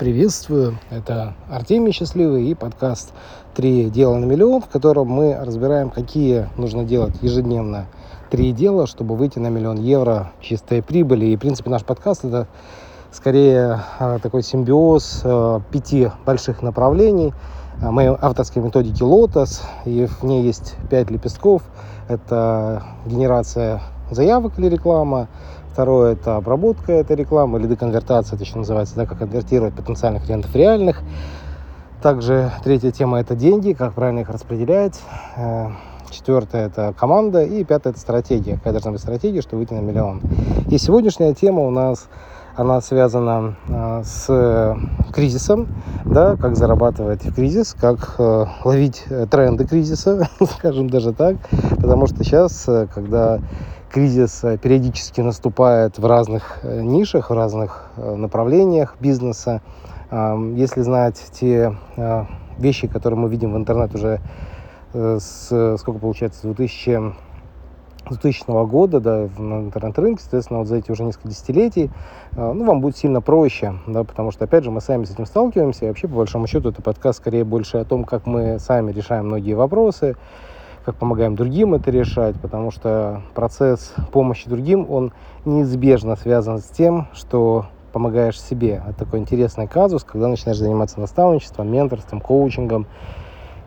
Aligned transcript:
Приветствую, 0.00 0.78
это 0.88 1.34
Артемий 1.50 1.92
Счастливый 1.92 2.46
и 2.46 2.54
подкаст 2.54 3.12
«Три 3.54 3.90
дела 3.90 4.16
на 4.16 4.24
миллион», 4.24 4.62
в 4.62 4.68
котором 4.68 5.08
мы 5.08 5.36
разбираем, 5.38 5.90
какие 5.90 6.48
нужно 6.56 6.84
делать 6.84 7.12
ежедневно 7.20 7.86
три 8.30 8.52
дела, 8.52 8.86
чтобы 8.86 9.14
выйти 9.14 9.38
на 9.38 9.48
миллион 9.48 9.76
евро 9.76 10.32
чистой 10.40 10.82
прибыли. 10.82 11.26
И, 11.26 11.36
в 11.36 11.40
принципе, 11.40 11.68
наш 11.68 11.84
подкаст– 11.84 12.24
это 12.24 12.46
скорее 13.12 13.80
а, 13.98 14.18
такой 14.20 14.42
симбиоз 14.42 15.20
а, 15.22 15.60
пяти 15.70 16.10
больших 16.24 16.62
направлений 16.62 17.34
а, 17.82 17.90
моей 17.90 18.16
авторской 18.18 18.62
методики 18.62 19.02
«Лотос», 19.02 19.60
и 19.84 20.06
в 20.06 20.22
ней 20.22 20.42
есть 20.42 20.76
пять 20.88 21.10
лепестков. 21.10 21.60
Это 22.08 22.84
генерация 23.04 23.82
заявок 24.10 24.58
или 24.58 24.68
реклама, 24.68 25.28
Второе– 25.72 26.12
это 26.14 26.36
обработка 26.36 26.92
этой 26.92 27.14
рекламы 27.14 27.60
или 27.60 27.68
деконвертация, 27.68 28.34
это 28.34 28.44
еще 28.44 28.58
называется, 28.58 28.96
да, 28.96 29.06
как 29.06 29.18
конвертировать 29.18 29.72
потенциальных 29.72 30.24
клиентов 30.24 30.50
в 30.50 30.56
реальных. 30.56 31.00
Также 32.02 32.50
третья 32.64 32.90
тема– 32.90 33.20
это 33.20 33.36
деньги, 33.36 33.72
как 33.72 33.94
правильно 33.94 34.20
их 34.20 34.30
распределять. 34.30 35.00
Э, 35.36 35.68
Четвертое– 36.10 36.66
это 36.68 36.92
команда. 36.98 37.44
И 37.44 37.62
пятое– 37.62 37.92
это 37.94 38.00
стратегия. 38.00 38.54
Какая 38.54 38.72
должна 38.72 38.90
быть 38.90 39.00
стратегия, 39.00 39.42
чтобы 39.42 39.58
выйти 39.58 39.74
на 39.74 39.78
миллион. 39.80 40.20
И 40.68 40.76
сегодняшняя 40.76 41.34
тема 41.34 41.60
у 41.60 41.70
нас 41.70 42.08
она 42.56 42.80
связана 42.80 43.54
э, 43.68 44.02
с 44.04 44.76
кризисом, 45.12 45.68
да, 46.04 46.36
как 46.36 46.56
зарабатывать 46.56 47.24
в 47.24 47.32
кризис, 47.32 47.76
как 47.80 48.16
э, 48.18 48.44
ловить 48.64 49.04
тренды 49.30 49.68
кризиса, 49.68 50.28
скажем 50.58 50.90
даже 50.90 51.12
так, 51.12 51.36
потому 51.76 52.08
что 52.08 52.24
сейчас, 52.24 52.68
когда 52.92 53.38
кризис 53.90 54.44
э, 54.44 54.56
периодически 54.56 55.20
наступает 55.20 55.98
в 55.98 56.06
разных 56.06 56.60
э, 56.62 56.80
нишах, 56.80 57.30
в 57.30 57.34
разных 57.34 57.90
э, 57.96 58.14
направлениях 58.14 58.96
бизнеса. 59.00 59.60
Если 60.12 60.80
знать 60.80 61.22
те 61.34 61.76
вещи, 62.58 62.88
которые 62.88 63.16
мы 63.16 63.28
видим 63.28 63.52
в 63.52 63.56
интернет 63.56 63.94
уже 63.94 64.20
с, 64.92 65.76
сколько 65.78 66.00
получается, 66.00 66.42
2000 66.42 67.14
2000 68.08 68.66
года, 68.66 68.98
да, 68.98 69.28
на 69.38 69.60
интернет-рынке, 69.60 70.20
соответственно, 70.20 70.58
вот 70.58 70.66
за 70.66 70.78
эти 70.78 70.90
уже 70.90 71.04
несколько 71.04 71.28
десятилетий, 71.28 71.92
ну, 72.32 72.64
вам 72.64 72.80
будет 72.80 72.96
сильно 72.96 73.20
проще, 73.20 73.74
да, 73.86 74.02
потому 74.02 74.32
что, 74.32 74.46
опять 74.46 74.64
же, 74.64 74.72
мы 74.72 74.80
сами 74.80 75.04
с 75.04 75.12
этим 75.12 75.26
сталкиваемся, 75.26 75.84
и 75.84 75.88
вообще, 75.88 76.08
по 76.08 76.16
большому 76.16 76.48
счету, 76.48 76.70
это 76.70 76.82
подкаст 76.82 77.20
скорее 77.20 77.44
больше 77.44 77.76
о 77.76 77.84
том, 77.84 78.02
как 78.02 78.26
мы 78.26 78.58
сами 78.58 78.90
решаем 78.90 79.26
многие 79.26 79.54
вопросы, 79.54 80.16
как 80.90 80.98
помогаем 80.98 81.36
другим 81.36 81.74
это 81.74 81.92
решать, 81.92 82.34
потому 82.40 82.72
что 82.72 83.22
процесс 83.34 83.94
помощи 84.10 84.48
другим, 84.48 84.90
он 84.90 85.12
неизбежно 85.44 86.16
связан 86.16 86.58
с 86.58 86.64
тем, 86.64 87.06
что 87.12 87.66
помогаешь 87.92 88.40
себе. 88.40 88.82
Это 88.88 89.04
такой 89.04 89.20
интересный 89.20 89.68
казус, 89.68 90.02
когда 90.02 90.26
начинаешь 90.26 90.58
заниматься 90.58 90.98
наставничеством, 90.98 91.70
менторством, 91.70 92.20
коучингом, 92.20 92.86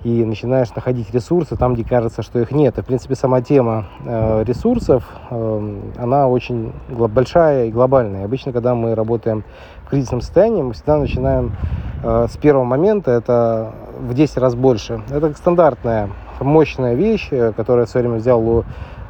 и 0.04 0.26
начинаешь 0.26 0.76
находить 0.76 1.14
ресурсы 1.14 1.56
там, 1.56 1.76
где 1.76 1.86
кажется, 1.86 2.24
что 2.24 2.40
их 2.40 2.52
нет. 2.52 2.78
И, 2.78 2.82
в 2.82 2.86
принципе, 2.86 3.16
сама 3.16 3.42
тема 3.42 3.86
э, 4.04 4.44
ресурсов, 4.46 5.06
э, 5.30 5.80
она 5.98 6.28
очень 6.28 6.74
большая 6.90 7.68
и 7.68 7.72
глобальная. 7.72 8.26
Обычно, 8.26 8.52
когда 8.52 8.76
мы 8.76 8.96
работаем 8.96 9.46
в 9.86 9.90
кризисном 9.90 10.20
состоянии, 10.20 10.62
мы 10.62 10.74
всегда 10.74 10.98
начинаем 10.98 11.56
э, 12.04 12.28
с 12.30 12.36
первого 12.36 12.66
момента, 12.66 13.12
это 13.12 13.72
в 13.98 14.14
10 14.14 14.38
раз 14.40 14.56
больше. 14.56 15.02
Это 15.10 15.34
стандартная 15.36 16.10
мощная 16.40 16.96
вещь, 16.96 17.28
э, 17.32 17.54
которую 17.56 17.82
я 17.82 17.86
в 17.86 17.90
свое 17.90 18.08
время 18.08 18.20
взял 18.20 18.42
у 18.42 18.64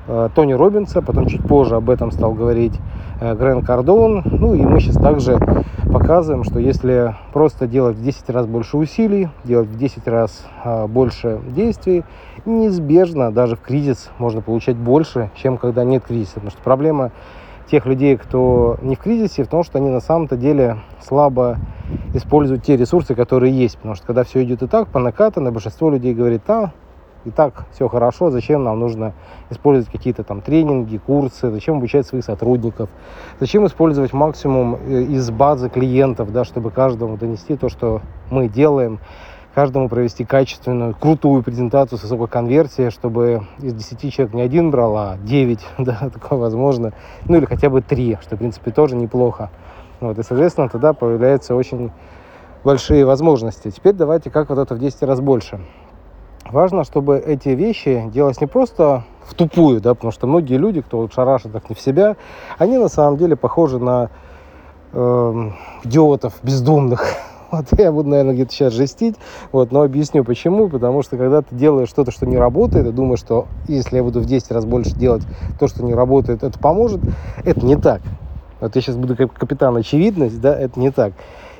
э, 0.07 0.29
Тони 0.35 0.53
Робинса, 0.53 1.01
потом 1.01 1.27
чуть 1.27 1.45
позже 1.45 1.75
об 1.75 1.89
этом 1.89 2.11
стал 2.11 2.33
говорить 2.33 2.73
э, 3.19 3.35
Грен 3.35 3.63
Кардон. 3.63 4.23
Ну 4.25 4.53
и 4.53 4.61
мы 4.63 4.79
сейчас 4.79 4.95
также 4.95 5.37
показываем, 5.91 6.43
что 6.43 6.59
если 6.59 7.15
просто 7.33 7.67
делать 7.67 7.97
в 7.97 8.03
10 8.03 8.29
раз 8.29 8.47
больше 8.47 8.77
усилий, 8.77 9.29
делать 9.43 9.67
в 9.67 9.77
10 9.77 10.07
раз 10.07 10.45
больше 10.87 11.39
действий, 11.49 12.03
неизбежно 12.45 13.31
даже 13.31 13.55
в 13.55 13.61
кризис 13.61 14.09
можно 14.17 14.41
получать 14.41 14.75
больше, 14.75 15.29
чем 15.35 15.57
когда 15.57 15.83
нет 15.83 16.03
кризиса. 16.03 16.35
Потому 16.35 16.51
что 16.51 16.61
проблема 16.61 17.11
тех 17.69 17.85
людей, 17.85 18.17
кто 18.17 18.77
не 18.81 18.95
в 18.95 18.99
кризисе, 18.99 19.43
в 19.43 19.47
том, 19.47 19.63
что 19.63 19.77
они 19.77 19.89
на 19.89 19.99
самом-то 19.99 20.37
деле 20.37 20.77
слабо 21.01 21.57
используют 22.13 22.63
те 22.63 22.77
ресурсы, 22.77 23.15
которые 23.15 23.53
есть. 23.53 23.77
Потому 23.77 23.95
что 23.95 24.05
когда 24.05 24.23
все 24.23 24.43
идет 24.43 24.63
и 24.63 24.67
так, 24.67 24.89
по 24.89 24.99
накатанной, 24.99 25.51
большинство 25.51 25.89
людей 25.89 26.13
говорит, 26.13 26.41
а, 26.47 26.71
и 27.25 27.31
так 27.31 27.65
все 27.71 27.87
хорошо, 27.87 28.29
зачем 28.29 28.63
нам 28.63 28.79
нужно 28.79 29.13
использовать 29.49 29.91
какие-то 29.91 30.23
там 30.23 30.41
тренинги, 30.41 30.97
курсы, 30.97 31.51
зачем 31.51 31.77
обучать 31.77 32.05
своих 32.05 32.23
сотрудников, 32.23 32.89
зачем 33.39 33.65
использовать 33.65 34.13
максимум 34.13 34.75
э, 34.75 35.03
из 35.03 35.29
базы 35.31 35.69
клиентов, 35.69 36.31
да, 36.31 36.43
чтобы 36.43 36.71
каждому 36.71 37.17
донести 37.17 37.55
то, 37.55 37.69
что 37.69 38.01
мы 38.29 38.49
делаем, 38.49 38.99
каждому 39.53 39.87
провести 39.87 40.25
качественную, 40.25 40.95
крутую 40.95 41.43
презентацию 41.43 41.99
с 41.99 42.03
высокой 42.03 42.27
конверсией, 42.27 42.89
чтобы 42.89 43.43
из 43.59 43.73
10 43.73 44.13
человек 44.13 44.33
не 44.33 44.41
один 44.41 44.71
брал, 44.71 44.97
а 44.97 45.17
9, 45.23 45.59
да, 45.79 46.09
такое 46.11 46.39
возможно, 46.39 46.93
ну 47.25 47.37
или 47.37 47.45
хотя 47.45 47.69
бы 47.69 47.81
3, 47.81 48.17
что, 48.21 48.35
в 48.35 48.39
принципе, 48.39 48.71
тоже 48.71 48.95
неплохо. 48.95 49.49
Вот, 49.99 50.17
и, 50.19 50.23
соответственно, 50.23 50.67
тогда 50.67 50.93
появляются 50.93 51.55
очень 51.55 51.91
большие 52.63 53.05
возможности. 53.05 53.71
Теперь 53.71 53.93
давайте 53.93 54.29
как 54.29 54.49
вот 54.49 54.57
это 54.57 54.75
в 54.75 54.79
10 54.79 55.03
раз 55.03 55.21
больше. 55.21 55.59
Важно, 56.53 56.83
чтобы 56.83 57.17
эти 57.17 57.49
вещи 57.49 58.11
делать 58.13 58.39
не 58.39 58.45
просто 58.45 59.05
в 59.25 59.33
тупую, 59.33 59.81
да, 59.81 59.95
потому 59.95 60.11
что 60.11 60.27
многие 60.27 60.57
люди, 60.57 60.81
кто 60.81 61.09
шарашит 61.09 61.51
так 61.51 61.67
не 61.67 61.75
в 61.75 61.79
себя, 61.79 62.15
они 62.59 62.77
на 62.77 62.89
самом 62.89 63.17
деле 63.17 63.35
похожи 63.35 63.79
на 63.79 64.11
э, 64.93 65.49
идиотов 65.83 66.33
бездумных. 66.43 67.05
Вот 67.51 67.65
я 67.77 67.91
буду, 67.91 68.09
наверное, 68.09 68.33
где-то 68.33 68.51
сейчас 68.51 68.73
жестить, 68.73 69.15
вот, 69.51 69.71
но 69.71 69.83
объясню 69.83 70.23
почему. 70.23 70.69
Потому 70.69 71.03
что 71.03 71.17
когда 71.17 71.43
ты 71.43 71.55
делаешь 71.55 71.89
что-то, 71.89 72.09
что 72.09 72.25
не 72.25 72.37
работает, 72.37 72.87
и 72.87 72.91
думаешь, 72.91 73.19
что 73.19 73.45
если 73.67 73.97
я 73.97 74.03
буду 74.03 74.21
в 74.21 74.25
10 74.25 74.51
раз 74.51 74.65
больше 74.65 74.95
делать 74.95 75.21
то, 75.59 75.67
что 75.67 75.83
не 75.83 75.93
работает, 75.93 76.43
это 76.43 76.57
поможет, 76.57 77.01
это 77.43 77.63
не 77.63 77.75
так. 77.75 78.01
Вот 78.59 78.75
я 78.75 78.81
сейчас 78.81 78.95
буду 78.95 79.15
как 79.15 79.33
капитан 79.33 79.75
очевидность, 79.75 80.41
да, 80.41 80.55
это 80.55 80.79
не 80.79 80.89
так. 80.89 81.13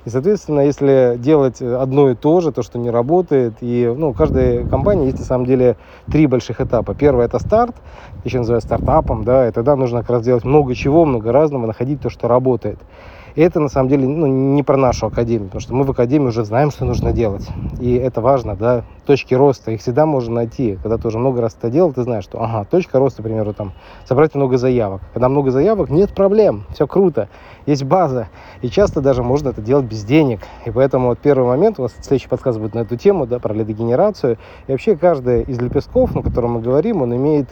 И, 0.06 0.10
соответственно, 0.10 0.62
если 0.62 1.16
делать 1.18 1.62
одно 1.62 2.10
и 2.12 2.16
то 2.16 2.42
же, 2.42 2.52
то, 2.52 2.62
что 2.62 2.78
не 2.78 2.90
работает, 2.90 3.58
и 3.62 3.92
ну, 3.96 4.10
у 4.10 4.14
каждой 4.14 4.68
компании 4.68 5.06
есть 5.06 5.20
на 5.20 5.26
самом 5.26 5.46
деле 5.46 5.78
три 6.10 6.28
больших 6.28 6.60
этапа. 6.60 6.94
Первый– 6.94 7.26
это 7.28 7.40
старт, 7.40 7.78
еще 8.26 8.40
называют 8.40 8.64
стартапом, 8.66 9.24
да, 9.24 9.48
и 9.48 9.52
тогда 9.52 9.78
нужно 9.78 10.00
как 10.00 10.10
раз 10.10 10.24
делать 10.24 10.44
много 10.44 10.76
чего, 10.76 11.06
много 11.06 11.32
разного, 11.32 11.66
находить 11.68 12.02
то, 12.02 12.10
что 12.10 12.28
работает. 12.28 12.82
И 13.36 13.42
это 13.42 13.60
на 13.60 13.68
самом 13.68 13.90
деле 13.90 14.08
ну, 14.08 14.28
не 14.28 14.62
про 14.62 14.78
нашу 14.78 15.08
академию, 15.08 15.46
потому 15.46 15.62
что 15.62 15.74
мы 15.74 15.84
в 15.86 15.92
академии 15.92 16.28
уже 16.28 16.46
знаем, 16.46 16.70
что 16.70 16.86
нужно 16.86 17.12
делать. 17.12 17.48
И 17.80 17.96
это 17.96 18.22
важно, 18.22 18.56
да, 18.56 18.84
точки 19.06 19.34
роста, 19.34 19.72
их 19.72 19.82
всегда 19.82 20.06
можно 20.06 20.36
найти. 20.36 20.78
Когда 20.82 20.98
ты 20.98 21.08
уже 21.08 21.18
много 21.18 21.42
раз 21.42 21.56
это 21.58 21.72
делал, 21.72 21.94
ты 21.94 22.04
знаешь, 22.04 22.24
что, 22.24 22.42
ага, 22.42 22.64
точка 22.66 23.00
роста, 23.00 23.22
к 23.22 23.26
примеру, 23.26 23.54
там, 23.54 23.74
собрать 24.06 24.36
много 24.36 24.58
заявок. 24.58 25.02
Когда 25.14 25.30
много 25.30 25.50
заявок, 25.50 25.90
нет 25.90 26.14
проблем, 26.14 26.66
все 26.74 26.86
круто, 26.86 27.28
есть 27.66 27.84
база. 27.84 28.28
И 28.62 28.70
часто 28.70 29.02
даже 29.02 29.24
можно 29.24 29.50
это 29.50 29.62
делать 29.62 29.86
без 29.86 30.04
денег. 30.04 30.42
И 30.66 30.72
поэтому 30.72 31.08
вот 31.08 31.20
первый 31.20 31.48
момент, 31.48 31.80
у 31.80 31.84
нас 31.84 31.94
следующий 32.02 32.30
подкаст 32.30 32.60
будет 32.60 32.76
на 32.76 32.80
эту 32.80 32.98
тему, 32.98 33.26
да, 33.26 33.40
про 33.40 33.54
лидогенерацию. 33.54 34.38
И 34.68 34.72
вообще 34.72 34.96
каждый 34.96 35.42
из 35.44 35.60
лепестков, 35.60 36.14
на 36.14 36.22
котором 36.22 36.54
мы 36.54 36.62
говорим, 36.62 37.02
он 37.02 37.16
имеет 37.16 37.48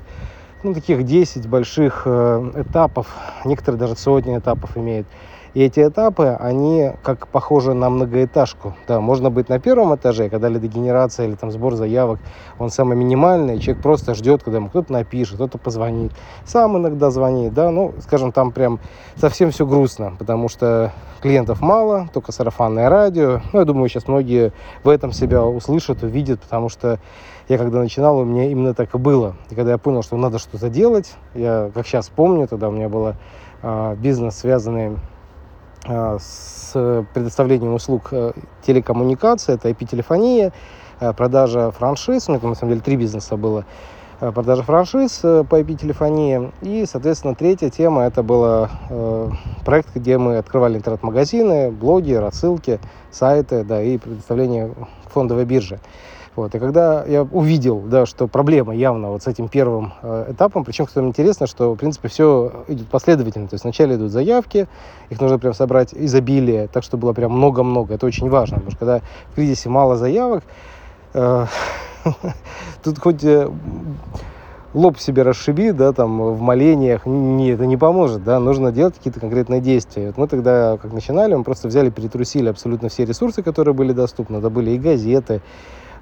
ну, 0.64 0.76
таких 0.76 1.04
10 1.04 1.48
больших 1.48 2.04
э, 2.06 2.52
этапов, 2.56 3.08
некоторые 3.46 3.80
даже 3.80 3.96
сотни 3.96 4.38
этапов 4.38 4.78
имеют. 4.78 5.08
И 5.54 5.62
эти 5.62 5.86
этапы, 5.86 6.38
они 6.40 6.92
как 7.04 7.28
похожи 7.28 7.74
на 7.74 7.90
многоэтажку. 7.90 8.74
Да, 8.88 9.02
можно 9.02 9.30
быть 9.30 9.50
на 9.50 9.60
первом 9.60 9.94
этаже, 9.94 10.30
когда 10.30 10.48
лидогенерация 10.48 11.28
или 11.28 11.36
там 11.36 11.52
сбор 11.52 11.76
заявок, 11.76 12.20
он 12.58 12.70
самый 12.70 12.96
минимальный, 12.96 13.60
человек 13.60 13.84
просто 13.84 14.16
ждет, 14.16 14.44
когда 14.44 14.60
ему 14.60 14.70
кто-то 14.70 14.94
напишет, 14.94 15.36
кто-то 15.36 15.58
позвонит. 15.58 16.14
Сам 16.46 16.78
иногда 16.78 17.12
звонит, 17.12 17.54
да, 17.54 17.70
ну, 17.70 17.94
скажем, 18.00 18.32
там 18.32 18.52
прям 18.54 18.80
совсем 19.16 19.52
все 19.52 19.66
грустно, 19.66 20.14
потому 20.18 20.48
что 20.48 20.94
клиентов 21.22 21.60
мало, 21.60 22.08
только 22.14 22.32
сарафанное 22.32 22.90
радио. 22.90 23.42
Ну, 23.52 23.60
я 23.60 23.66
думаю, 23.66 23.90
сейчас 23.90 24.08
многие 24.08 24.54
в 24.86 24.90
этом 24.90 25.12
себя 25.12 25.44
услышат, 25.44 26.02
увидят, 26.02 26.40
потому 26.40 26.70
что 26.70 27.00
я 27.50 27.58
когда 27.58 27.80
начинал, 27.80 28.20
у 28.20 28.24
меня 28.24 28.50
именно 28.50 28.74
так 28.74 28.96
и 28.96 28.98
было. 28.98 29.36
И 29.50 29.56
когда 29.56 29.72
я 29.72 29.78
понял, 29.78 30.02
что 30.02 30.16
надо 30.16 30.40
что-то 30.40 30.70
делать, 30.70 31.14
я, 31.34 31.70
как 31.74 31.86
сейчас 31.86 32.08
помню, 32.08 32.48
тогда 32.48 32.70
у 32.70 32.72
меня 32.72 32.88
был 32.88 33.16
э, 33.62 33.96
бизнес, 33.98 34.38
связанный 34.38 34.98
с 35.86 37.06
предоставлением 37.14 37.74
услуг 37.74 38.10
э, 38.12 38.34
телекоммуникации, 38.66 39.56
это 39.56 39.70
IP-телефония, 39.70 40.54
э, 41.00 41.14
продажа 41.14 41.72
франшиз, 41.72 42.28
у 42.28 42.32
меня 42.32 42.40
там 42.40 42.52
на 42.52 42.56
самом 42.56 42.74
деле 42.74 42.82
три 42.82 42.96
бизнеса 42.98 43.36
было, 43.36 43.66
продажа 44.20 44.62
франшиз 44.62 45.20
по 45.22 45.60
IP-телефонии. 45.60 46.52
И, 46.62 46.86
соответственно, 46.86 47.34
третья 47.34 47.72
тема, 47.72 48.04
это 48.04 48.22
был 48.22 48.70
проект, 49.66 49.96
где 49.96 50.20
мы 50.20 50.38
открывали 50.38 50.78
интернет-магазины, 50.78 51.72
блоги, 51.72 52.14
рассылки, 52.14 52.80
сайты, 53.10 53.64
да, 53.64 53.82
и 53.82 53.98
предоставление 53.98 54.76
фондовой 55.12 55.46
биржи. 55.46 55.80
Вот. 56.36 56.56
И 56.56 56.60
когда 56.60 57.04
я 57.06 57.24
увидел, 57.24 57.80
да, 57.80 58.06
что 58.06 58.28
проблема 58.28 58.74
явно 58.74 59.10
вот 59.10 59.24
с 59.24 59.28
этим 59.28 59.50
первым 59.50 59.94
э, 60.02 60.32
этапом, 60.32 60.64
причем, 60.64 60.88
что 60.88 61.02
интересно, 61.02 61.46
что, 61.46 61.74
в 61.74 61.76
принципе, 61.76 62.08
все 62.08 62.64
идет 62.70 62.88
последовательно. 62.88 63.48
То 63.48 63.56
есть 63.56 63.66
вначале 63.66 63.96
идут 63.96 64.12
заявки, 64.12 64.68
их 65.10 65.20
нужно 65.20 65.40
прям 65.40 65.54
собрать 65.54 65.94
изобилие, 65.94 66.68
так, 66.68 66.84
что 66.84 66.98
было 66.98 67.12
прям 67.12 67.34
много-много. 67.34 67.96
Это 67.96 68.06
очень 68.06 68.30
важно, 68.30 68.58
потому 68.58 68.72
что 68.72 68.80
когда 68.80 69.02
в 69.32 69.36
кризисе 69.36 69.68
мало 69.68 69.98
заявок, 69.98 70.44
э, 71.14 71.46
тут 72.84 73.00
хоть... 73.00 73.24
Э, 73.24 73.50
лоб 74.74 74.98
себе 75.00 75.24
расшиби, 75.24 75.72
да, 75.72 75.92
там, 75.92 76.34
в 76.34 76.42
молениях, 76.42 77.06
не, 77.06 77.50
это 77.52 77.66
не 77.66 77.76
поможет, 77.78 78.24
да, 78.24 78.40
нужно 78.40 78.72
делать 78.72 78.96
какие-то 78.96 79.20
конкретные 79.20 79.60
действия. 79.60 80.08
Вот 80.08 80.18
мы 80.18 80.28
тогда, 80.28 80.78
как 80.82 80.94
начинали, 80.94 81.36
мы 81.36 81.44
просто 81.44 81.68
взяли, 81.68 81.90
перетрусили 81.90 82.48
абсолютно 82.48 82.88
все 82.88 83.06
ресурсы, 83.06 83.44
которые 83.44 83.74
были 83.74 83.92
доступны, 83.92 84.38
это 84.38 84.50
были 84.50 84.72
и 84.72 84.78
газеты, 84.78 85.42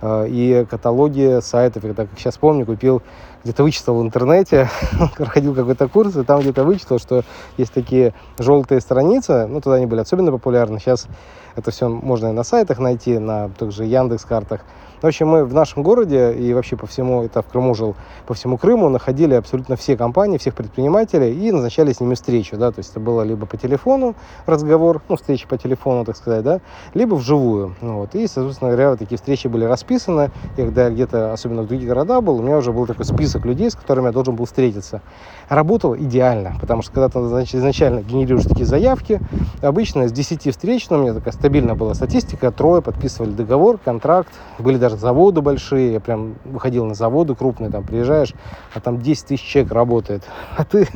и 0.04 0.66
каталоги 0.70 1.40
сайтов. 1.42 1.84
Я 1.84 1.94
так 1.94 2.08
сейчас 2.16 2.38
помню, 2.38 2.66
купил, 2.66 3.02
где-то 3.44 3.64
вычитал 3.64 3.96
в 4.00 4.02
интернете, 4.02 4.70
проходил 5.18 5.56
какой-то 5.56 5.88
курс, 5.88 6.16
и 6.16 6.24
там 6.24 6.42
где-то 6.42 6.64
вычитал, 6.64 7.00
что 7.00 7.24
есть 7.58 7.74
такие 7.74 8.14
желтые 8.38 8.82
страницы, 8.82 9.48
ну, 9.48 9.62
тогда 9.62 9.78
они 9.78 9.86
были 9.86 10.02
особенно 10.02 10.32
популярны, 10.32 10.80
сейчас 10.80 11.08
это 11.56 11.72
все 11.72 11.90
можно 11.90 12.28
и 12.28 12.32
на 12.32 12.44
сайтах 12.44 12.80
найти, 12.80 13.18
на 13.18 13.50
также 13.50 13.86
Яндекс 13.86 14.26
картах. 14.26 14.62
В 15.02 15.06
общем, 15.06 15.30
мы 15.30 15.46
в 15.46 15.54
нашем 15.54 15.82
городе 15.82 16.34
и 16.34 16.54
вообще 16.54 16.76
по 16.76 16.86
всему, 16.86 17.24
это 17.24 17.42
в 17.42 17.48
Крыму 17.48 17.74
жил, 17.74 17.96
по 18.28 18.34
всему 18.34 18.58
Крыму 18.58 18.90
находили 18.90 19.34
абсолютно 19.34 19.78
все 19.78 19.96
компании, 19.96 20.38
всех 20.38 20.56
предпринимателей 20.56 21.34
и 21.34 21.54
назначали 21.54 21.94
с 21.94 22.02
ними 22.02 22.16
встречу, 22.16 22.58
да, 22.58 22.72
то 22.74 22.80
есть 22.80 22.92
это 22.92 23.00
было 23.00 23.22
либо 23.22 23.46
по 23.46 23.56
телефону 23.56 24.16
разговор, 24.46 25.02
ну, 25.08 25.16
встреча 25.16 25.48
по 25.48 25.58
телефону, 25.58 26.04
так 26.04 26.18
сказать, 26.18 26.44
да, 26.44 26.60
либо 26.94 27.16
вживую, 27.16 27.76
ну, 27.80 28.00
вот, 28.00 28.14
и, 28.14 28.28
соответственно 28.28 28.72
говоря, 28.72 28.90
вот 28.90 29.00
такие 29.00 29.18
встречи 29.18 29.48
были 29.48 29.64
расписаны, 29.64 30.32
и 30.58 30.62
когда 30.64 30.88
я 30.88 30.90
где-то, 30.90 31.32
особенно 31.32 31.62
в 31.62 31.68
других 31.68 31.88
городах 31.88 32.22
был, 32.22 32.36
у 32.36 32.42
меня 32.42 32.58
уже 32.58 32.74
был 32.74 32.86
такой 32.86 33.06
список 33.06 33.29
людей, 33.38 33.70
с 33.70 33.76
которыми 33.76 34.08
я 34.08 34.12
должен 34.12 34.36
был 34.36 34.46
встретиться. 34.46 35.02
Работал 35.50 35.96
идеально, 35.96 36.56
потому 36.60 36.82
что 36.82 36.92
когда 36.92 37.10
ты 37.10 37.22
значит, 37.28 37.56
изначально 37.56 38.02
генерируешь 38.02 38.46
такие 38.46 38.66
заявки, 38.66 39.20
обычно 39.62 40.04
из 40.04 40.12
10 40.12 40.52
встреч, 40.52 40.90
ну, 40.90 40.98
у 40.98 41.02
меня 41.02 41.14
такая 41.14 41.34
стабильная 41.34 41.76
была 41.76 41.94
статистика, 41.94 42.52
трое 42.52 42.82
подписывали 42.82 43.32
договор, 43.32 43.78
контракт, 43.78 44.34
были 44.58 44.78
даже 44.78 44.98
заводы 44.98 45.42
большие, 45.42 45.94
я 45.94 46.00
прям 46.00 46.36
выходил 46.46 46.86
на 46.86 46.94
заводы 46.94 47.36
крупные, 47.36 47.70
там 47.70 47.84
приезжаешь, 47.84 48.34
а 48.74 48.80
там 48.80 49.00
10 49.00 49.26
тысяч 49.28 49.44
человек 49.44 49.72
работает, 49.72 50.24
а 50.58 50.64
ты 50.64 50.88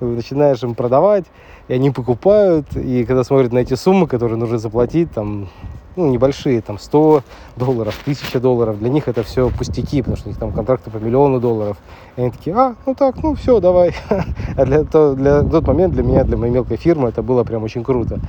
начинаешь 0.00 0.62
им 0.62 0.74
продавать, 0.74 1.24
и 1.68 1.74
они 1.74 1.90
покупают, 1.90 2.76
и 2.76 3.04
когда 3.04 3.24
смотрят 3.24 3.52
на 3.52 3.58
эти 3.58 3.74
суммы, 3.74 4.06
которые 4.06 4.38
нужно 4.38 4.58
заплатить, 4.58 5.12
там, 5.12 5.48
ну, 5.96 6.10
небольшие, 6.10 6.60
там, 6.60 6.78
100 6.78 7.22
долларов, 7.56 7.98
1000 8.02 8.40
долларов, 8.40 8.78
для 8.78 8.88
них 8.88 9.08
это 9.08 9.22
все 9.22 9.50
пустяки, 9.50 10.02
потому 10.02 10.16
что 10.16 10.28
у 10.28 10.30
них 10.30 10.38
там 10.38 10.52
контракты 10.52 10.90
по 10.90 10.96
миллиону 10.96 11.40
долларов. 11.40 11.76
И 12.16 12.20
они 12.20 12.30
такие, 12.30 12.56
а, 12.56 12.76
ну 12.86 12.94
так, 12.94 13.22
ну 13.22 13.34
все, 13.34 13.60
давай. 13.60 13.94
А 14.56 14.64
для, 14.64 14.84
то, 14.84 15.14
для, 15.14 15.42
тот 15.42 15.66
момент 15.66 15.94
для 15.94 16.02
меня, 16.02 16.24
для 16.24 16.36
моей 16.36 16.52
мелкой 16.52 16.76
фирмы, 16.76 17.08
это 17.08 17.22
было 17.22 17.44
прям 17.44 17.62
очень 17.62 17.84
круто. 17.84 18.20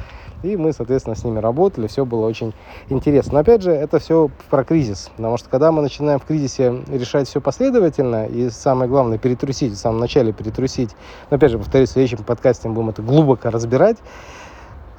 И 0.44 0.58
мы, 0.58 0.74
соответственно, 0.74 1.16
с 1.16 1.24
ними 1.24 1.40
работали, 1.40 1.88
все 1.88 2.04
было 2.04 2.26
очень 2.26 2.54
интересно. 2.90 3.34
Но 3.34 3.40
опять 3.40 3.62
же, 3.62 3.72
это 3.72 4.00
все 4.00 4.30
про 4.50 4.64
кризис, 4.64 5.12
потому 5.16 5.38
что 5.38 5.50
когда 5.50 5.72
мы 5.72 5.82
начинаем 5.82 6.20
в 6.20 6.26
кризисе 6.26 6.82
решать 6.90 7.28
все 7.28 7.42
последовательно, 7.42 8.26
и 8.26 8.50
самое 8.50 8.90
главное, 8.90 9.18
перетрусить, 9.18 9.74
в 9.74 9.78
самом 9.78 10.00
начале 10.00 10.34
перетрусить, 10.34 10.96
но 11.30 11.38
опять 11.38 11.52
же, 11.52 11.60
повторюсь, 11.60 11.90
в 11.90 11.94
следующем 11.94 12.24
подкасте 12.24 12.68
мы 12.68 12.76
будем 12.76 12.90
это 12.90 13.02
глубоко 13.04 13.50
разбирать, 13.50 13.98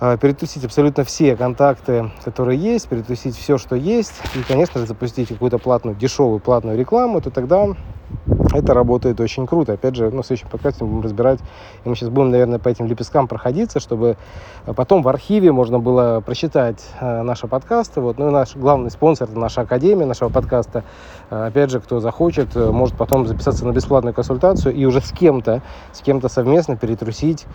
а, 0.04 0.16
перетрусить 0.16 0.64
абсолютно 0.64 1.04
все 1.04 1.36
контакты, 1.36 2.10
которые 2.24 2.58
есть, 2.58 2.88
перетрусить 2.88 3.36
все, 3.36 3.56
что 3.56 3.76
есть, 3.76 4.14
и, 4.34 4.42
конечно 4.42 4.80
же, 4.80 4.86
запустить 4.88 5.28
какую-то 5.28 5.58
платную, 5.58 5.96
дешевую 5.96 6.40
платную 6.40 6.76
рекламу, 6.76 7.20
то 7.20 7.30
тогда 7.30 7.68
это 8.52 8.74
работает 8.74 9.20
очень 9.20 9.46
круто. 9.46 9.74
Опять 9.74 9.94
же, 9.94 10.10
ну, 10.10 10.22
в 10.22 10.26
следующем 10.26 10.48
подкасте 10.48 10.84
будем 10.84 11.02
разбирать, 11.02 11.38
и 11.84 11.88
мы 11.88 11.94
сейчас 11.94 12.08
будем, 12.08 12.32
наверное, 12.32 12.58
по 12.58 12.68
этим 12.68 12.86
лепесткам 12.86 13.28
проходиться, 13.28 13.78
чтобы 13.78 14.16
потом 14.74 15.04
в 15.04 15.08
архиве 15.08 15.52
можно 15.52 15.78
было 15.78 16.20
прочитать 16.20 16.84
э, 17.00 17.22
наши 17.22 17.46
подкасты. 17.46 18.00
Вот. 18.00 18.18
Ну 18.18 18.26
и 18.26 18.32
наш 18.32 18.56
главный 18.56 18.90
спонсор– 18.90 19.28
это 19.30 19.38
наша 19.38 19.60
академия 19.60 20.04
нашего 20.04 20.30
подкаста. 20.30 20.82
Опять 21.30 21.70
же, 21.70 21.78
кто 21.78 22.00
захочет, 22.00 22.56
э, 22.56 22.72
может 22.72 22.96
потом 22.96 23.28
записаться 23.28 23.64
на 23.64 23.70
бесплатную 23.70 24.14
консультацию 24.14 24.74
и 24.74 24.84
уже 24.84 25.00
с 25.00 25.12
кем-то, 25.12 25.62
с 25.92 26.00
кем-то 26.00 26.28
совместно 26.28 26.76
перетрусить 26.76 27.46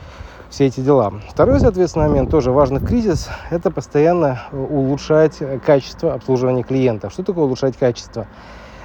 все 0.50 0.66
эти 0.66 0.80
дела. 0.80 1.14
Второй, 1.30 1.60
соответственно, 1.60 2.08
момент, 2.08 2.30
тоже 2.30 2.52
важный 2.52 2.80
кризис, 2.80 3.30
это 3.50 3.72
постоянно 3.72 4.42
улучшать 4.52 5.38
качество 5.66 6.14
обслуживания 6.14 6.64
клиентов. 6.64 7.14
Что 7.14 7.24
такое 7.24 7.46
улучшать 7.46 7.78
качество? 7.78 8.28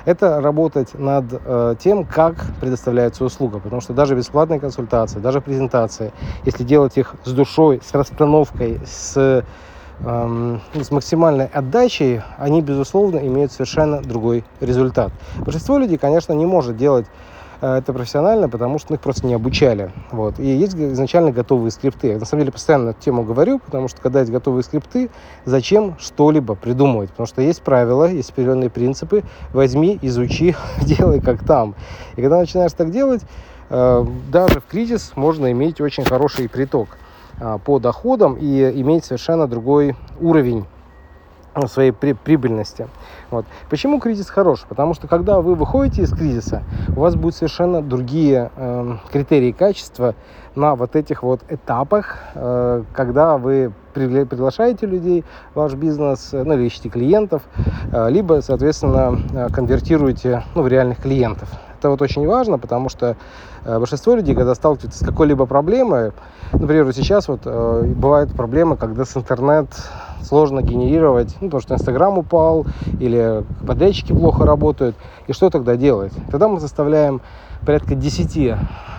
это 0.04 0.40
работать 0.40 0.94
над 0.98 1.26
э, 1.32 1.74
тем, 1.78 2.04
как 2.04 2.34
предоставляется 2.60 3.24
услуга. 3.24 3.58
Потому 3.58 3.80
что 3.80 3.92
даже 3.92 4.14
бесплатные 4.14 4.60
консультации, 4.60 5.18
даже 5.18 5.40
презентации, 5.40 6.12
если 6.44 6.64
делать 6.64 6.96
их 6.96 7.14
с 7.24 7.32
душой, 7.32 7.80
с 7.84 7.94
расстановкой, 7.94 8.80
с, 8.84 9.14
э, 9.16 9.42
с 10.74 10.90
максимальной 10.90 11.46
отдачей, 11.46 12.22
они, 12.38 12.62
безусловно, 12.62 13.18
имеют 13.18 13.52
совершенно 13.52 14.00
другой 14.02 14.44
результат. 14.60 15.12
Большинство 15.36 15.78
людей, 15.78 15.98
конечно, 15.98 16.32
не 16.32 16.46
может 16.46 16.76
делать 16.76 17.06
это 17.66 17.92
профессионально, 17.92 18.48
потому 18.48 18.78
что 18.78 18.94
их 18.94 19.00
просто 19.00 19.26
не 19.26 19.34
обучали. 19.34 19.92
Вот. 20.10 20.40
И 20.40 20.46
есть 20.46 20.74
изначально 20.74 21.30
готовые 21.30 21.70
скрипты. 21.70 22.08
Я 22.08 22.18
на 22.18 22.24
самом 22.24 22.42
деле 22.42 22.52
постоянно 22.52 22.90
эту 22.90 23.00
тему 23.00 23.22
говорю, 23.22 23.60
потому 23.60 23.86
что 23.88 24.00
когда 24.00 24.20
есть 24.20 24.32
готовые 24.32 24.64
скрипты, 24.64 25.10
зачем 25.44 25.96
что-либо 25.98 26.56
придумывать? 26.56 27.10
Потому 27.10 27.26
что 27.26 27.40
есть 27.40 27.62
правила, 27.62 28.10
есть 28.10 28.30
определенные 28.30 28.68
принципы. 28.68 29.22
Возьми, 29.52 29.98
изучи, 30.02 30.56
делай 30.82 31.20
как 31.20 31.44
там. 31.44 31.76
И 32.16 32.20
когда 32.20 32.38
начинаешь 32.38 32.72
так 32.72 32.90
делать, 32.90 33.22
э, 33.70 34.06
даже 34.30 34.60
в 34.60 34.66
кризис 34.66 35.12
можно 35.14 35.52
иметь 35.52 35.80
очень 35.80 36.04
хороший 36.04 36.48
приток 36.48 36.88
э, 37.40 37.58
по 37.64 37.78
доходам 37.78 38.34
и 38.34 38.72
иметь 38.80 39.04
совершенно 39.04 39.46
другой 39.46 39.94
уровень 40.20 40.66
своей 41.66 41.92
при, 41.92 42.12
прибыльности. 42.12 42.88
Вот. 43.30 43.46
Почему 43.70 44.00
кризис 44.00 44.30
хорош? 44.30 44.64
Потому 44.68 44.94
что 44.94 45.08
когда 45.08 45.40
вы 45.40 45.54
выходите 45.54 46.02
из 46.02 46.10
кризиса, 46.10 46.62
у 46.96 47.00
вас 47.00 47.14
будут 47.14 47.36
совершенно 47.36 47.82
другие 47.82 48.50
э, 48.56 48.96
критерии 49.12 49.52
качества 49.52 50.14
на 50.54 50.74
вот 50.74 50.96
этих 50.96 51.22
вот 51.22 51.40
этапах, 51.48 52.18
э, 52.34 52.84
когда 52.94 53.38
вы 53.38 53.72
приглашаете 53.94 54.86
людей 54.86 55.24
в 55.54 55.56
ваш 55.56 55.74
бизнес, 55.74 56.30
э, 56.32 56.42
ну 56.42 56.54
или 56.54 56.66
ищете 56.66 56.88
клиентов, 56.88 57.42
э, 57.92 58.10
либо, 58.10 58.40
соответственно, 58.42 59.18
э, 59.34 59.48
конвертируете 59.52 60.44
ну, 60.54 60.62
в 60.62 60.68
реальных 60.68 60.98
клиентов. 61.02 61.48
Это 61.78 61.90
вот 61.90 62.00
очень 62.00 62.26
важно, 62.26 62.58
потому 62.58 62.88
что 62.88 63.16
э, 63.64 63.78
большинство 63.78 64.14
людей, 64.14 64.34
когда 64.34 64.54
сталкиваются 64.54 65.04
с 65.04 65.06
какой-либо 65.06 65.46
проблемой, 65.46 66.12
например, 66.52 66.92
сейчас 66.92 67.28
вот 67.28 67.40
э, 67.44 67.82
бывают 67.96 68.32
проблемы, 68.34 68.76
когда 68.76 69.04
с 69.04 69.16
интернет 69.16 69.66
сложно 70.22 70.62
генерировать, 70.62 71.36
ну, 71.40 71.48
потому 71.48 71.60
что 71.60 71.74
Инстаграм 71.74 72.18
упал 72.18 72.66
или 73.00 73.44
подрядчики 73.66 74.12
плохо 74.12 74.44
работают. 74.44 74.96
И 75.26 75.32
что 75.32 75.50
тогда 75.50 75.76
делать? 75.76 76.12
Тогда 76.30 76.48
мы 76.48 76.60
заставляем 76.60 77.20
порядка 77.64 77.94
10 77.94 78.56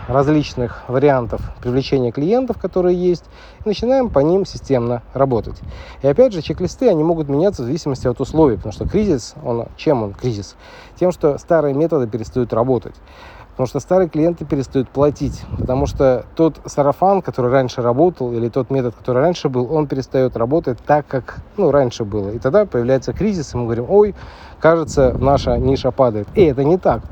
различных 0.07 0.83
вариантов 0.87 1.41
привлечения 1.61 2.11
клиентов, 2.11 2.57
которые 2.57 2.97
есть, 2.97 3.25
и 3.63 3.67
начинаем 3.67 4.09
по 4.09 4.19
ним 4.19 4.45
системно 4.45 5.01
работать. 5.13 5.59
И 6.01 6.07
опять 6.07 6.33
же, 6.33 6.41
чек-листы, 6.41 6.89
они 6.89 7.03
могут 7.03 7.29
меняться 7.29 7.61
в 7.61 7.65
зависимости 7.65 8.07
от 8.07 8.19
условий, 8.19 8.57
потому 8.57 8.73
что 8.73 8.87
кризис, 8.87 9.35
он, 9.43 9.67
чем 9.77 10.03
он 10.03 10.13
кризис? 10.13 10.55
Тем, 10.99 11.11
что 11.11 11.37
старые 11.37 11.73
методы 11.73 12.07
перестают 12.07 12.53
работать. 12.53 12.95
Потому 13.53 13.67
что 13.67 13.79
старые 13.79 14.09
клиенты 14.09 14.45
перестают 14.45 14.89
платить. 14.89 15.43
Потому 15.59 15.85
что 15.85 16.25
тот 16.35 16.59
сарафан, 16.65 17.21
который 17.21 17.51
раньше 17.51 17.83
работал, 17.83 18.33
или 18.33 18.49
тот 18.49 18.71
метод, 18.71 18.95
который 18.95 19.21
раньше 19.21 19.47
был, 19.47 19.71
он 19.71 19.85
перестает 19.87 20.35
работать 20.35 20.79
так, 20.85 21.05
как 21.05 21.37
ну, 21.55 21.69
раньше 21.69 22.03
было. 22.03 22.31
И 22.31 22.39
тогда 22.39 22.65
появляется 22.65 23.13
кризис, 23.13 23.53
и 23.53 23.57
мы 23.57 23.65
говорим, 23.65 23.85
ой, 23.89 24.15
кажется, 24.59 25.15
наша 25.19 25.57
ниша 25.57 25.91
падает. 25.91 26.27
И 26.33 26.43
это 26.43 26.63
не 26.63 26.79
так. 26.79 27.03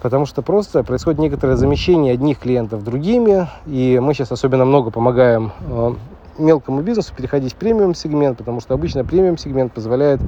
Потому 0.00 0.24
что 0.24 0.40
просто 0.40 0.82
происходит 0.84 1.20
некоторое 1.20 1.56
замещение 1.56 2.14
одних 2.14 2.38
клиентов 2.38 2.82
другими. 2.82 3.46
И 3.66 4.00
мы 4.00 4.14
сейчас 4.14 4.32
особенно 4.32 4.64
много 4.64 4.90
помогаем 4.90 5.52
э, 5.68 5.94
мелкому 6.38 6.80
бизнесу 6.80 7.12
переходить 7.14 7.52
в 7.52 7.56
премиум 7.56 7.94
сегмент, 7.94 8.38
потому 8.38 8.60
что 8.60 8.72
обычно 8.72 9.04
премиум 9.04 9.36
сегмент 9.36 9.72
позволяет 9.72 10.20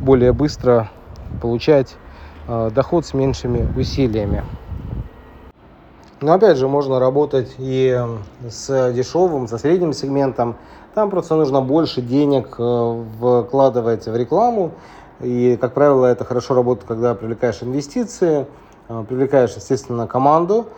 более 0.00 0.32
быстро 0.32 0.88
получать 1.42 1.96
э, 2.46 2.70
доход 2.72 3.04
с 3.04 3.12
меньшими 3.12 3.66
усилиями. 3.76 4.44
Но 6.22 6.32
опять 6.32 6.56
же, 6.56 6.66
можно 6.66 6.98
работать 6.98 7.54
и 7.58 7.94
с 8.48 8.92
дешевым, 8.92 9.48
со 9.48 9.58
средним 9.58 9.92
сегментом. 9.92 10.56
Там 10.94 11.10
просто 11.10 11.36
нужно 11.36 11.60
больше 11.60 12.00
денег 12.00 12.56
э, 12.58 13.04
вкладывать 13.46 14.06
в 14.06 14.16
рекламу. 14.16 14.72
И, 15.20 15.58
как 15.60 15.74
правило, 15.74 16.06
это 16.06 16.24
хорошо 16.24 16.54
работает, 16.54 16.88
когда 16.88 17.14
привлекаешь 17.14 17.62
инвестиции, 17.62 18.46
э, 18.88 19.04
привлекаешь, 19.06 19.54
естественно, 19.56 20.06
команду. 20.06 20.68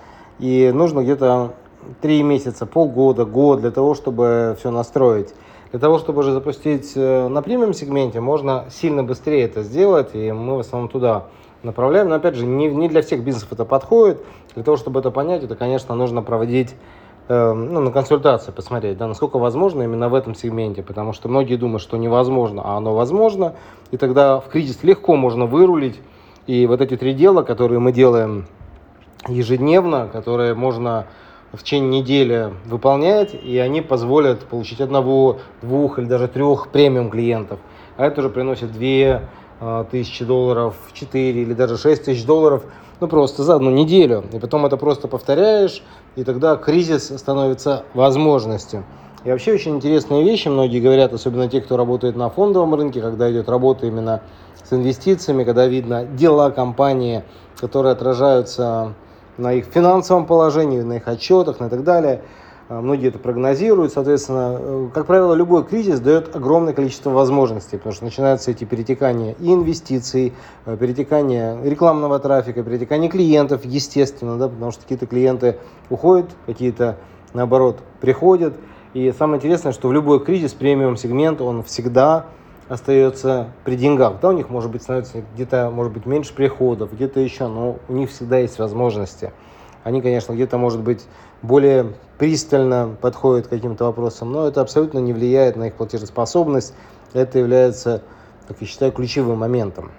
И 0.40 0.72
нужно 0.74 1.02
где-то 1.04 1.52
3 2.00 2.22
месяца, 2.24 2.66
полгода, 2.66 3.24
год 3.24 3.60
для 3.60 3.70
того, 3.70 3.94
чтобы 3.94 4.56
все 4.58 4.72
настроить. 4.72 5.32
Для 5.70 5.78
того, 5.78 5.98
чтобы 5.98 6.20
уже 6.20 6.32
запустить 6.32 6.94
э, 6.96 7.28
на 7.28 7.42
премиум 7.42 7.74
сегменте, 7.74 8.20
можно 8.20 8.64
сильно 8.70 9.04
быстрее 9.04 9.44
это 9.44 9.62
сделать, 9.62 10.14
и 10.14 10.32
мы 10.32 10.56
в 10.56 10.60
основном 10.60 10.88
туда 10.88 11.26
направляем. 11.62 12.08
Но 12.08 12.16
опять 12.16 12.34
же, 12.34 12.46
не, 12.46 12.68
не 12.68 12.88
для 12.88 13.02
всех 13.02 13.22
бизнесов 13.22 13.52
это 13.52 13.64
подходит. 13.64 14.20
Для 14.58 14.64
того, 14.64 14.76
чтобы 14.76 14.98
это 14.98 15.12
понять, 15.12 15.44
это, 15.44 15.54
конечно, 15.54 15.94
нужно 15.94 16.20
проводить 16.20 16.74
э, 17.28 17.52
ну, 17.52 17.78
на 17.78 17.92
консультации, 17.92 18.50
посмотреть, 18.50 18.98
да, 18.98 19.06
насколько 19.06 19.38
возможно 19.38 19.84
именно 19.84 20.08
в 20.08 20.14
этом 20.14 20.34
сегменте. 20.34 20.82
Потому 20.82 21.12
что 21.12 21.28
многие 21.28 21.54
думают, 21.54 21.80
что 21.80 21.96
невозможно, 21.96 22.62
а 22.64 22.76
оно 22.76 22.92
возможно. 22.92 23.54
И 23.92 23.96
тогда 23.96 24.40
в 24.40 24.48
кризис 24.48 24.82
легко 24.82 25.14
можно 25.14 25.46
вырулить. 25.46 26.00
И 26.48 26.66
вот 26.66 26.80
эти 26.80 26.96
три 26.96 27.14
дела, 27.14 27.42
которые 27.42 27.78
мы 27.78 27.92
делаем 27.92 28.46
ежедневно, 29.28 30.08
которые 30.12 30.54
можно 30.54 31.06
в 31.52 31.62
течение 31.62 32.00
недели 32.00 32.52
выполнять, 32.64 33.34
и 33.34 33.58
они 33.58 33.80
позволят 33.80 34.40
получить 34.40 34.80
одного, 34.80 35.38
двух 35.62 36.00
или 36.00 36.06
даже 36.06 36.26
трех 36.26 36.70
премиум 36.70 37.10
клиентов. 37.10 37.60
А 37.96 38.06
это 38.06 38.22
уже 38.22 38.28
приносит 38.28 38.72
2 38.72 38.80
а, 38.82 39.22
тысячи 39.90 40.24
долларов, 40.24 40.74
4 40.92 41.42
или 41.42 41.54
даже 41.54 41.76
6 41.76 42.04
тысяч 42.04 42.24
долларов, 42.24 42.64
ну 43.00 43.08
просто 43.08 43.42
за 43.42 43.56
одну 43.56 43.70
неделю. 43.70 44.24
И 44.32 44.38
потом 44.38 44.66
это 44.66 44.76
просто 44.76 45.08
повторяешь, 45.08 45.82
и 46.16 46.24
тогда 46.24 46.56
кризис 46.56 47.12
становится 47.16 47.84
возможностью. 47.94 48.84
И 49.24 49.30
вообще 49.30 49.52
очень 49.52 49.76
интересные 49.76 50.22
вещи, 50.22 50.48
многие 50.48 50.80
говорят, 50.80 51.12
особенно 51.12 51.48
те, 51.48 51.60
кто 51.60 51.76
работает 51.76 52.16
на 52.16 52.30
фондовом 52.30 52.74
рынке, 52.74 53.00
когда 53.00 53.30
идет 53.30 53.48
работа 53.48 53.86
именно 53.86 54.22
с 54.62 54.72
инвестициями, 54.72 55.44
когда 55.44 55.66
видно 55.66 56.04
дела 56.04 56.50
компании, 56.50 57.24
которые 57.60 57.92
отражаются 57.92 58.94
на 59.36 59.52
их 59.54 59.66
финансовом 59.66 60.26
положении, 60.26 60.80
на 60.80 60.94
их 60.94 61.08
отчетах, 61.08 61.60
и 61.60 61.68
так 61.68 61.82
далее. 61.82 62.22
А, 62.68 62.82
многие 62.82 63.08
это 63.08 63.18
прогнозируют, 63.18 63.94
соответственно, 63.94 64.56
э, 64.60 64.88
как 64.92 65.06
правило, 65.06 65.32
любой 65.32 65.64
кризис 65.64 66.00
дает 66.00 66.36
огромное 66.36 66.74
количество 66.74 67.08
возможностей, 67.08 67.78
потому 67.78 67.94
что 67.94 68.04
начинаются 68.04 68.50
эти 68.50 68.64
перетекания 68.64 69.34
и 69.40 69.54
инвестиций, 69.54 70.34
э, 70.66 70.76
перетекания 70.76 71.58
рекламного 71.62 72.18
трафика, 72.18 72.62
перетекания 72.62 73.08
клиентов, 73.08 73.64
естественно, 73.64 74.36
да, 74.36 74.48
потому 74.48 74.70
что 74.70 74.82
какие-то 74.82 75.06
клиенты 75.06 75.56
уходят, 75.88 76.26
какие-то, 76.44 76.98
наоборот, 77.32 77.78
приходят. 78.02 78.54
И 78.92 79.14
самое 79.18 79.38
интересное, 79.38 79.72
что 79.72 79.88
в 79.88 79.92
любой 79.94 80.22
кризис 80.22 80.52
премиум 80.52 80.98
сегмент, 80.98 81.40
он 81.40 81.62
всегда 81.62 82.26
остается 82.68 83.48
при 83.64 83.76
деньгах. 83.76 84.20
Да, 84.20 84.28
у 84.28 84.32
них 84.32 84.50
может 84.50 84.70
быть 84.70 84.82
становится 84.82 85.22
где-то, 85.34 85.70
может 85.70 85.94
быть, 85.94 86.04
меньше 86.04 86.34
приходов, 86.34 86.92
где-то 86.92 87.18
еще, 87.18 87.46
но 87.46 87.78
у 87.88 87.92
них 87.94 88.10
всегда 88.10 88.36
есть 88.38 88.58
возможности. 88.58 89.32
Они, 89.84 90.02
конечно, 90.02 90.34
где-то, 90.34 90.58
может 90.58 90.82
быть, 90.82 91.06
более 91.42 91.92
пристально 92.18 92.96
подходят 93.00 93.46
к 93.46 93.50
каким-то 93.50 93.84
вопросам, 93.84 94.32
но 94.32 94.48
это 94.48 94.60
абсолютно 94.60 94.98
не 94.98 95.12
влияет 95.12 95.56
на 95.56 95.68
их 95.68 95.74
платежеспособность. 95.74 96.74
Это 97.12 97.38
является, 97.38 98.02
как 98.48 98.60
я 98.60 98.66
считаю, 98.66 98.92
ключевым 98.92 99.38
моментом. 99.38 99.92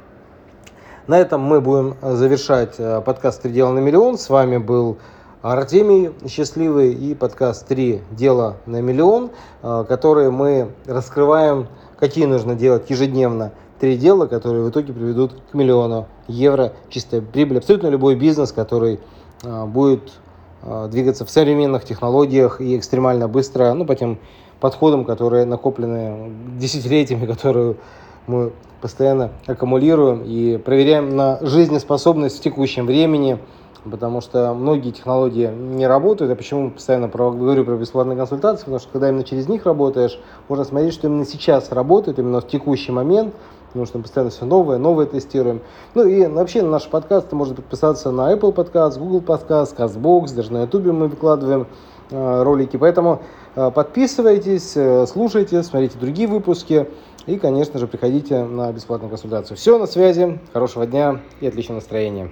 На 1.08 1.18
этом 1.18 1.42
мы 1.42 1.62
будем 1.62 1.96
завершать 2.02 2.76
э, 2.78 3.02
подкаст 3.02 3.42
«Три 3.42 3.52
дела 3.52 3.72
на 3.72 3.80
миллион». 3.80 4.18
С 4.18 4.30
вами 4.30 4.58
был 4.58 4.98
Артемий 5.42 6.12
Счастливый 6.28 6.94
и 6.94 7.16
подкаст 7.16 7.66
«Три 7.68 8.02
дела 8.12 8.58
на 8.66 8.82
миллион», 8.82 9.32
э, 9.64 9.86
которые 9.88 10.30
мы 10.30 10.72
раскрываем 10.86 11.68
какие 11.98 12.26
нужно 12.26 12.56
делать 12.56 12.90
ежедневно 12.90 13.52
три 13.80 13.98
дела, 13.98 14.26
которые 14.28 14.64
в 14.64 14.70
итоге 14.70 14.94
приведут 14.94 15.34
к 15.52 15.54
миллиону 15.54 16.08
евро 16.28 16.74
чистой 16.90 17.22
прибыли. 17.22 17.58
Абсолютно 17.58 17.88
любой 17.88 18.16
бизнес, 18.16 18.52
который 18.52 19.00
будет 19.42 20.12
двигаться 20.64 21.26
в 21.26 21.30
современных 21.30 21.86
технологиях 21.86 22.62
и 22.62 22.78
экстремально 22.78 23.28
быстро, 23.28 23.74
ну, 23.74 23.86
по 23.86 23.96
тем 23.96 24.18
подходам, 24.60 25.06
которые 25.06 25.46
накоплены 25.46 26.32
десятилетиями, 26.58 27.26
которые 27.32 27.76
мы 28.28 28.52
постоянно 28.82 29.32
аккумулируем 29.46 30.24
и 30.24 30.58
проверяем 30.58 31.16
на 31.16 31.40
жизнеспособность 31.42 32.40
в 32.40 32.42
текущем 32.42 32.86
времени– 32.86 33.38
потому 33.84 34.22
что 34.22 34.54
многие 34.54 34.92
технологии 34.92 35.48
не 35.48 35.88
работают. 35.88 36.30
Я 36.30 36.36
почему 36.36 36.72
постоянно 36.72 37.08
говорю 37.08 37.66
про 37.66 37.76
бесплатные 37.76 38.18
консультации, 38.18 38.62
потому 38.62 38.80
что 38.80 38.90
когда 38.92 39.10
именно 39.10 39.24
через 39.24 39.48
них 39.48 39.66
работаешь, 39.66 40.20
можно 40.48 40.66
смотреть, 40.66 40.94
что 40.94 41.08
именно 41.08 41.26
сейчас 41.26 41.72
работает, 41.72 42.20
именно 42.20 42.42
в 42.42 42.48
текущий 42.48 42.92
момент, 42.92 43.34
потому 43.68 43.86
что 43.86 43.98
мы 43.98 44.04
постоянно 44.04 44.32
все 44.32 44.46
новое, 44.46 44.78
новое 44.78 45.06
тестируем. 45.06 45.62
Ну 45.96 46.06
и 46.06 46.26
вообще 46.26 46.62
на 46.62 46.70
наш 46.70 46.88
подкаст 46.88 47.32
можно 47.32 47.56
подписаться 47.56 48.12
на 48.12 48.34
Apple 48.34 48.54
Podcast, 48.54 49.00
Google 49.00 49.22
Podcast, 49.22 49.76
CastBox, 49.76 50.36
даже 50.36 50.52
на 50.52 50.64
YouTube 50.64 50.86
мы 50.88 51.08
выкладываем 51.08 51.68
э, 52.10 52.44
ролики. 52.44 52.78
Поэтому 52.78 53.22
э, 53.56 53.72
подписывайтесь, 53.72 54.74
э, 54.76 55.06
слушайте, 55.08 55.64
смотрите 55.64 55.98
другие 56.00 56.28
выпуски 56.28 56.88
и, 57.28 57.38
конечно 57.38 57.80
же, 57.80 57.88
приходите 57.88 58.44
на 58.44 58.72
бесплатную 58.72 59.10
консультацию. 59.10 59.56
Все, 59.56 59.78
на 59.78 59.86
связи, 59.86 60.40
хорошего 60.52 60.88
дня 60.88 61.22
и 61.40 61.48
отличного 61.48 61.78
настроения. 61.78 62.32